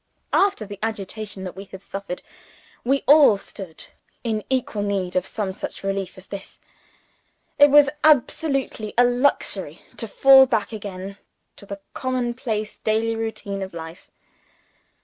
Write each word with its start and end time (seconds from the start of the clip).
After 0.33 0.65
the 0.65 0.79
agitation 0.81 1.43
that 1.43 1.55
we 1.55 1.65
had 1.65 1.79
suffered, 1.79 2.23
we 2.83 3.03
all 3.05 3.37
stood 3.37 3.83
equally 4.25 4.83
in 4.83 4.87
need 5.03 5.15
of 5.15 5.27
some 5.27 5.53
such 5.53 5.83
relief 5.83 6.17
as 6.17 6.25
this. 6.25 6.59
It 7.59 7.69
was 7.69 7.87
absolutely 8.03 8.95
a 8.97 9.03
luxury 9.05 9.83
to 9.97 10.07
fall 10.07 10.47
back 10.47 10.73
again 10.73 11.17
into 11.53 11.67
the 11.67 11.81
common 11.93 12.33
place 12.33 12.79
daily 12.79 13.15
routine 13.15 13.61
of 13.61 13.75
life. 13.75 14.09